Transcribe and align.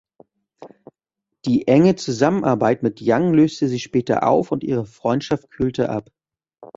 Die 1.45 1.67
enge 1.67 1.95
Zusammenarbeit 1.95 2.81
mit 2.81 3.01
Yang 3.01 3.33
löste 3.35 3.67
sich 3.67 3.83
später 3.83 4.25
auf 4.27 4.51
und 4.51 4.63
ihre 4.63 4.87
Freundschaft 4.87 5.51
kühlte 5.51 5.89
ab. 5.89 6.09